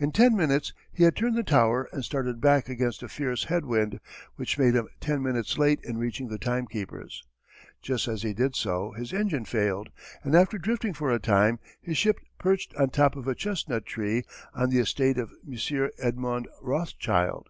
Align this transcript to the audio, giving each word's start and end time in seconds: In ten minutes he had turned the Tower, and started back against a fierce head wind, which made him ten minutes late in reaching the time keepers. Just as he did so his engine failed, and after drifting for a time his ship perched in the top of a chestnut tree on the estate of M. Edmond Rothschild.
In 0.00 0.10
ten 0.10 0.34
minutes 0.36 0.72
he 0.92 1.04
had 1.04 1.14
turned 1.14 1.36
the 1.36 1.44
Tower, 1.44 1.88
and 1.92 2.04
started 2.04 2.40
back 2.40 2.68
against 2.68 3.00
a 3.04 3.08
fierce 3.08 3.44
head 3.44 3.64
wind, 3.64 4.00
which 4.34 4.58
made 4.58 4.74
him 4.74 4.88
ten 4.98 5.22
minutes 5.22 5.56
late 5.56 5.78
in 5.84 5.98
reaching 5.98 6.26
the 6.26 6.36
time 6.36 6.66
keepers. 6.66 7.22
Just 7.80 8.08
as 8.08 8.22
he 8.24 8.34
did 8.34 8.56
so 8.56 8.90
his 8.90 9.12
engine 9.12 9.44
failed, 9.44 9.90
and 10.24 10.34
after 10.34 10.58
drifting 10.58 10.94
for 10.94 11.12
a 11.12 11.20
time 11.20 11.60
his 11.80 11.96
ship 11.96 12.18
perched 12.38 12.74
in 12.74 12.80
the 12.80 12.88
top 12.88 13.14
of 13.14 13.28
a 13.28 13.36
chestnut 13.36 13.86
tree 13.86 14.24
on 14.52 14.68
the 14.68 14.80
estate 14.80 15.16
of 15.16 15.30
M. 15.46 15.56
Edmond 15.96 16.48
Rothschild. 16.60 17.48